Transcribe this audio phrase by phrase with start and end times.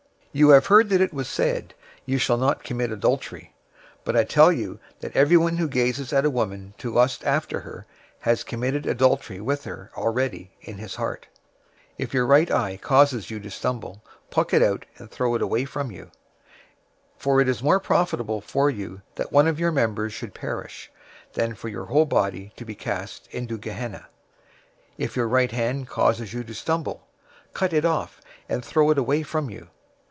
[0.31, 2.37] }005:027 "You have heard that it was said, {TR adds "to the ancients,"} 'You shall
[2.37, 3.49] not commit adultery;'{Exodus
[3.99, 7.25] 20:14} 005:028 but I tell you that everyone who gazes at a woman to lust
[7.25, 7.85] after her
[8.21, 11.27] has committed adultery with her already in his heart.
[11.99, 15.41] 005:029 If your right eye causes you to stumble, pluck it out and throw it
[15.41, 16.11] away from you.
[17.17, 20.89] For it is more profitable for you that one of your members should perish,
[21.33, 24.07] than for your whole body to be cast into Gehenna.{or, Hell}
[24.97, 27.05] 005:030 If your right hand causes you to stumble,
[27.53, 29.67] cut it off, and throw it away from you.